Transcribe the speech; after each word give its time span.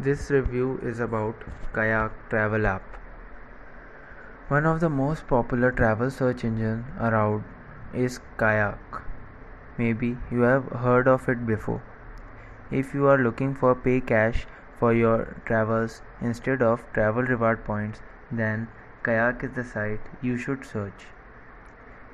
This 0.00 0.30
review 0.30 0.78
is 0.80 1.00
about 1.00 1.40
Kayak 1.74 2.12
travel 2.30 2.68
app. 2.68 2.84
One 4.46 4.64
of 4.64 4.78
the 4.78 4.88
most 4.88 5.26
popular 5.26 5.72
travel 5.72 6.08
search 6.08 6.44
engine 6.44 6.84
around 7.00 7.42
is 7.92 8.20
Kayak. 8.36 9.00
Maybe 9.76 10.16
you 10.30 10.42
have 10.42 10.70
heard 10.84 11.08
of 11.08 11.28
it 11.28 11.44
before. 11.48 11.82
If 12.70 12.94
you 12.94 13.08
are 13.08 13.18
looking 13.18 13.56
for 13.56 13.74
pay 13.74 14.00
cash 14.00 14.46
for 14.78 14.94
your 14.94 15.36
travels 15.46 16.00
instead 16.20 16.62
of 16.62 16.86
travel 16.92 17.24
reward 17.24 17.64
points, 17.64 18.00
then 18.30 18.68
Kayak 19.02 19.42
is 19.42 19.50
the 19.56 19.64
site 19.64 20.00
you 20.22 20.36
should 20.36 20.64
search. 20.64 21.08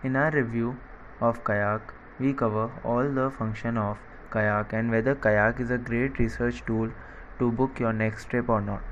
In 0.02 0.16
our 0.16 0.30
review 0.30 0.78
of 1.20 1.44
Kayak, 1.44 1.92
we 2.18 2.32
cover 2.32 2.70
all 2.82 3.10
the 3.10 3.30
function 3.30 3.76
of 3.76 3.98
Kayak 4.30 4.72
and 4.72 4.90
whether 4.90 5.14
Kayak 5.14 5.60
is 5.60 5.70
a 5.70 5.76
great 5.76 6.18
research 6.18 6.64
tool 6.64 6.88
to 7.38 7.50
book 7.50 7.80
your 7.80 7.92
next 7.92 8.30
trip 8.30 8.48
or 8.48 8.60
not. 8.60 8.82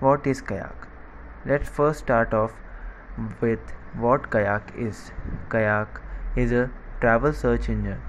What 0.00 0.26
is 0.26 0.40
Kayak? 0.40 0.88
Let's 1.44 1.68
first 1.68 2.00
start 2.00 2.34
off 2.34 2.52
with 3.40 3.60
what 3.96 4.30
Kayak 4.30 4.72
is. 4.76 5.12
Kayak 5.50 6.00
is 6.36 6.52
a 6.52 6.70
travel 7.00 7.32
search 7.32 7.68
engine, 7.68 8.00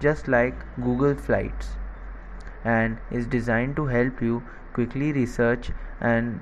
just 0.00 0.28
like 0.28 0.54
Google 0.80 1.14
Flights, 1.14 1.70
and 2.64 2.98
is 3.10 3.26
designed 3.26 3.76
to 3.76 3.86
help 3.86 4.22
you 4.22 4.42
quickly 4.72 5.12
research 5.12 5.70
and 6.00 6.40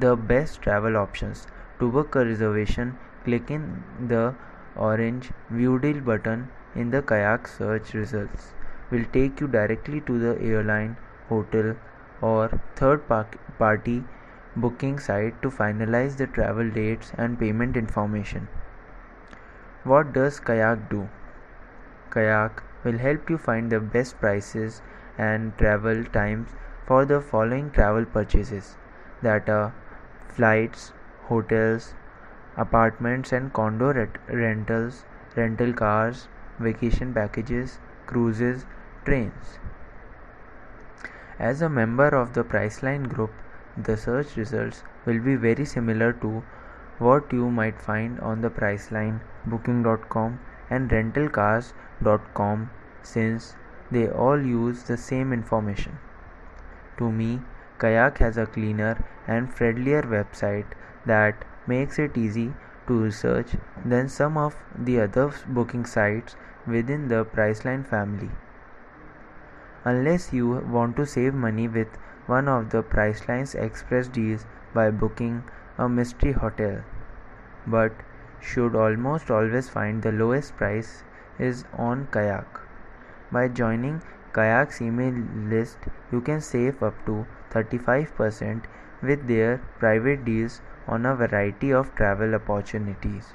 the 0.00 0.14
best 0.16 0.62
travel 0.62 0.96
options. 0.96 1.46
To 1.80 1.90
book 1.90 2.14
a 2.14 2.24
reservation, 2.24 2.96
click 3.24 3.50
in 3.50 3.82
the 4.08 4.34
orange 4.76 5.30
View 5.50 5.78
Deal 5.78 6.00
button 6.00 6.48
in 6.74 6.90
the 6.90 7.02
Kayak 7.02 7.48
search 7.48 7.94
results 7.94 8.52
will 8.90 9.04
take 9.12 9.40
you 9.40 9.48
directly 9.48 10.00
to 10.02 10.18
the 10.18 10.40
airline 10.40 10.96
hotel, 11.28 11.76
or 12.20 12.60
third 12.76 13.02
party 13.08 14.04
booking 14.56 14.98
site 14.98 15.40
to 15.42 15.50
finalize 15.50 16.16
the 16.16 16.26
travel 16.26 16.70
dates 16.70 17.12
and 17.16 17.38
payment 17.38 17.76
information. 17.76 18.48
What 19.84 20.12
does 20.12 20.40
Kayak 20.40 20.90
do? 20.90 21.08
Kayak 22.10 22.62
will 22.84 22.98
help 22.98 23.30
you 23.30 23.38
find 23.38 23.70
the 23.70 23.80
best 23.80 24.18
prices 24.18 24.82
and 25.16 25.56
travel 25.58 26.04
times 26.04 26.50
for 26.86 27.04
the 27.04 27.20
following 27.20 27.70
travel 27.70 28.04
purchases 28.04 28.76
that 29.22 29.48
are 29.48 29.72
flights, 30.28 30.92
hotels, 31.24 31.94
apartments 32.56 33.32
and 33.32 33.52
condo 33.52 34.08
rentals, 34.28 35.04
rental 35.36 35.72
cars, 35.72 36.28
vacation 36.58 37.14
packages, 37.14 37.78
cruises, 38.06 38.64
trains. 39.04 39.58
As 41.38 41.62
a 41.62 41.68
member 41.68 42.08
of 42.08 42.32
the 42.32 42.42
Priceline 42.42 43.08
group, 43.08 43.30
the 43.76 43.96
search 43.96 44.36
results 44.36 44.82
will 45.06 45.20
be 45.20 45.36
very 45.36 45.64
similar 45.64 46.12
to 46.14 46.42
what 46.98 47.32
you 47.32 47.48
might 47.48 47.80
find 47.80 48.18
on 48.18 48.40
the 48.40 48.50
Priceline, 48.50 49.20
Booking.com, 49.46 50.40
and 50.68 50.90
Rentalcars.com 50.90 52.70
since 53.02 53.54
they 53.88 54.08
all 54.08 54.40
use 54.40 54.82
the 54.82 54.96
same 54.96 55.32
information. 55.32 56.00
To 56.96 57.12
me, 57.12 57.40
Kayak 57.78 58.18
has 58.18 58.36
a 58.36 58.46
cleaner 58.46 59.04
and 59.28 59.54
friendlier 59.54 60.02
website 60.02 60.66
that 61.06 61.44
makes 61.68 62.00
it 62.00 62.18
easy 62.18 62.52
to 62.88 63.00
research 63.00 63.54
than 63.84 64.08
some 64.08 64.36
of 64.36 64.56
the 64.76 65.00
other 65.02 65.30
booking 65.46 65.86
sites 65.86 66.34
within 66.66 67.06
the 67.06 67.24
Priceline 67.24 67.86
family 67.86 68.30
unless 69.84 70.32
you 70.32 70.48
want 70.76 70.96
to 70.96 71.06
save 71.06 71.34
money 71.34 71.68
with 71.68 71.88
one 72.26 72.48
of 72.48 72.70
the 72.70 72.82
Priceline's 72.82 73.54
express 73.54 74.08
deals 74.08 74.46
by 74.74 74.90
booking 74.90 75.44
a 75.78 75.88
mystery 75.88 76.32
hotel. 76.32 76.82
But 77.66 77.92
should 78.40 78.76
almost 78.76 79.30
always 79.30 79.68
find 79.68 80.02
the 80.02 80.12
lowest 80.12 80.56
price 80.56 81.02
is 81.38 81.64
on 81.76 82.06
Kayak. 82.10 82.60
By 83.32 83.48
joining 83.48 84.02
Kayak's 84.32 84.80
email 84.82 85.14
list, 85.54 85.78
you 86.12 86.20
can 86.20 86.40
save 86.40 86.82
up 86.82 86.94
to 87.06 87.26
35% 87.50 88.64
with 89.02 89.26
their 89.26 89.58
private 89.78 90.24
deals 90.24 90.60
on 90.86 91.06
a 91.06 91.14
variety 91.14 91.72
of 91.72 91.94
travel 91.94 92.34
opportunities. 92.34 93.32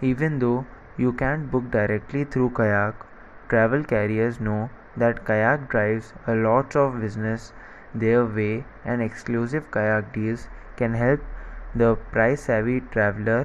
Even 0.00 0.38
though 0.38 0.66
you 0.96 1.12
can't 1.12 1.50
book 1.50 1.70
directly 1.70 2.24
through 2.24 2.50
Kayak, 2.50 2.94
travel 3.48 3.84
carriers 3.84 4.40
know 4.40 4.70
that 4.96 5.24
Kayak 5.24 5.68
drives 5.68 6.12
a 6.26 6.34
lot 6.34 6.74
of 6.76 7.00
business 7.00 7.52
their 7.94 8.24
way 8.24 8.64
and 8.84 9.02
exclusive 9.02 9.70
kayak 9.70 10.12
deals 10.12 10.48
can 10.76 10.94
help 10.94 11.20
the 11.74 11.94
price 12.12 12.46
savvy 12.48 12.80
traveler 12.96 13.42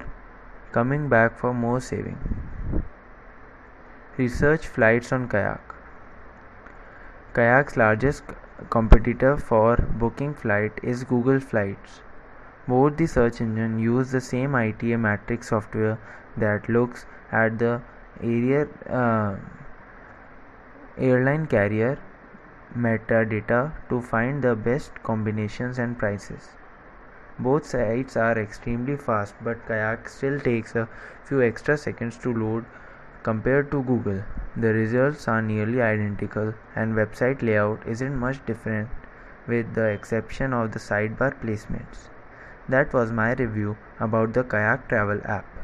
coming 0.72 1.07
back 1.09 1.38
for 1.38 1.53
more 1.53 1.79
saving. 1.79 2.17
Research 4.17 4.67
flights 4.67 5.12
on 5.12 5.28
kayak. 5.28 5.62
Kayak's 7.34 7.78
largest 7.78 8.23
competitor 8.69 9.38
for 9.38 9.78
booking 10.03 10.33
flight 10.33 10.79
is 10.83 11.03
Google 11.03 11.39
Flights. 11.39 12.01
Both 12.68 12.97
the 12.97 13.07
search 13.07 13.41
engine 13.41 13.79
use 13.79 14.12
the 14.12 14.22
same 14.22 14.53
ITA 14.56 14.97
matrix 14.97 15.50
software 15.50 15.97
that 16.38 16.68
looks 16.69 17.06
at 17.31 17.57
the 17.57 17.81
area 18.22 18.68
uh, 18.89 19.35
airline 21.09 21.47
carrier 21.47 21.97
metadata 22.78 23.73
to 23.89 24.01
find 24.01 24.44
the 24.44 24.56
best 24.56 25.01
combinations 25.03 25.79
and 25.79 25.97
prices. 25.97 26.50
Both 27.39 27.66
sites 27.66 28.16
are 28.16 28.38
extremely 28.38 28.97
fast, 28.97 29.34
but 29.41 29.66
Kayak 29.67 30.09
still 30.09 30.39
takes 30.39 30.75
a 30.75 30.88
few 31.23 31.41
extra 31.41 31.78
seconds 31.78 32.17
to 32.19 32.34
load 32.34 32.66
compared 33.23 33.72
to 33.72 33.81
Google. 33.81 34.22
The 34.56 34.73
results 34.73 35.28
are 35.28 35.41
nearly 35.41 35.81
identical, 35.81 36.53
and 36.75 36.94
website 36.94 37.41
layout 37.41 37.88
isn't 37.88 38.16
much 38.16 38.45
different 38.45 38.89
with 39.47 39.73
the 39.73 39.88
exception 39.88 40.53
of 40.53 40.72
the 40.72 40.79
sidebar 40.79 41.33
placements. 41.41 42.09
That 42.69 42.94
was 42.94 43.12
my 43.12 43.33
review 43.33 43.75
about 44.00 44.33
the 44.33 44.44
Kayak 44.44 44.88
travel 44.88 45.19
app. 45.25 45.61